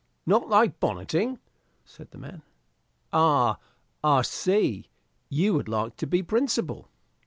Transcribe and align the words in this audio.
"Not 0.25 0.49
like 0.49 0.79
bonneting?" 0.79 1.37
said 1.85 2.09
the 2.09 2.17
man. 2.17 2.41
"Ah, 3.13 3.59
I 4.03 4.23
see, 4.23 4.89
you 5.29 5.53
would 5.53 5.67
like 5.69 5.95
to 5.97 6.07
be 6.07 6.23
principal. 6.23 6.89